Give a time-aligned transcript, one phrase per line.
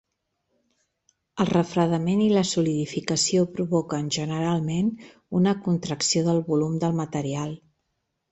[1.43, 4.89] El refredament i la solidificació provoquen, generalment,
[5.41, 7.55] una contracció del volum del material.